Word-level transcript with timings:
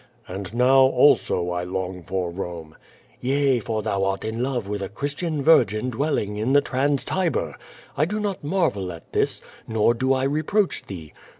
"And 0.27 0.51
now, 0.55 0.79
also, 0.79 1.51
I 1.51 1.63
long 1.63 2.01
for 2.01 2.31
Rome." 2.31 2.75
"Yea, 3.21 3.59
for 3.59 3.83
thou 3.83 4.03
art 4.03 4.25
in 4.25 4.41
love 4.41 4.67
with 4.67 4.81
a 4.81 4.89
Christian 4.89 5.43
Virgin 5.43 5.91
dwelling 5.91 6.37
in 6.37 6.53
the 6.53 6.61
Trans 6.61 7.05
Tiber. 7.05 7.55
I 7.95 8.05
do 8.05 8.19
not 8.19 8.43
marvel 8.43 8.91
at 8.91 9.13
this, 9.13 9.43
nor 9.67 9.93
do 9.93 10.11
I 10.11 10.23
re 10.23 10.41
proach 10.41 10.87
thee. 10.87 11.13